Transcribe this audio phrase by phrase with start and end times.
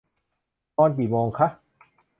[0.75, 1.47] นอนกี่โมงคะ